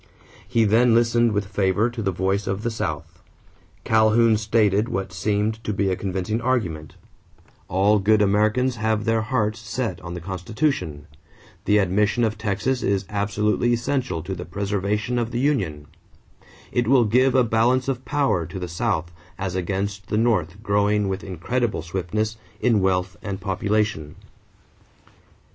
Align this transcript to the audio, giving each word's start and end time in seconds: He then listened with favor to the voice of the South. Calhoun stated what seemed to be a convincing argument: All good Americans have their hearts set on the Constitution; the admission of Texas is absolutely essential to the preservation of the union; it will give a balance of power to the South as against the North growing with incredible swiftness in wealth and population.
He 0.47 0.63
then 0.63 0.95
listened 0.95 1.31
with 1.31 1.45
favor 1.45 1.87
to 1.87 2.01
the 2.01 2.11
voice 2.11 2.47
of 2.47 2.63
the 2.63 2.71
South. 2.71 3.21
Calhoun 3.83 4.35
stated 4.35 4.89
what 4.89 5.13
seemed 5.13 5.63
to 5.63 5.71
be 5.71 5.91
a 5.91 5.95
convincing 5.95 6.41
argument: 6.41 6.95
All 7.67 7.99
good 7.99 8.19
Americans 8.19 8.77
have 8.77 9.05
their 9.05 9.21
hearts 9.21 9.59
set 9.59 10.01
on 10.01 10.15
the 10.15 10.19
Constitution; 10.19 11.05
the 11.65 11.77
admission 11.77 12.23
of 12.23 12.35
Texas 12.35 12.81
is 12.81 13.05
absolutely 13.11 13.73
essential 13.73 14.23
to 14.23 14.33
the 14.33 14.43
preservation 14.43 15.19
of 15.19 15.29
the 15.29 15.39
union; 15.39 15.85
it 16.71 16.87
will 16.87 17.05
give 17.05 17.35
a 17.35 17.43
balance 17.43 17.87
of 17.87 18.03
power 18.03 18.47
to 18.47 18.57
the 18.57 18.67
South 18.67 19.11
as 19.37 19.53
against 19.53 20.07
the 20.07 20.17
North 20.17 20.63
growing 20.63 21.09
with 21.09 21.23
incredible 21.23 21.83
swiftness 21.83 22.37
in 22.59 22.79
wealth 22.81 23.17
and 23.21 23.39
population. 23.39 24.15